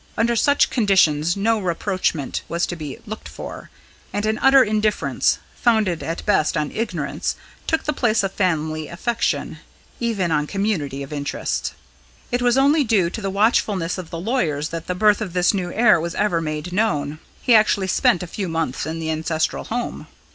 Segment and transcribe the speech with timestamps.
[0.17, 3.69] Under such conditions no rapprochement was to be looked for,
[4.11, 7.35] and an utter indifference, founded at best on ignorance,
[7.67, 9.59] took the place of family affection
[9.99, 11.73] even on community of interests.
[12.31, 15.53] It was only due to the watchfulness of the lawyers that the birth of this
[15.53, 17.19] new heir was ever made known.
[17.43, 20.07] He actually spent a few months in the ancestral home.